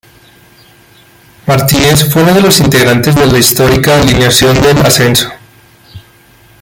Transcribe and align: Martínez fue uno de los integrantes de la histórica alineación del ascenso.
Martínez 1.45 2.11
fue 2.11 2.23
uno 2.23 2.33
de 2.33 2.41
los 2.41 2.59
integrantes 2.59 3.13
de 3.13 3.27
la 3.27 3.37
histórica 3.37 4.01
alineación 4.01 4.59
del 4.59 4.79
ascenso. 4.79 5.31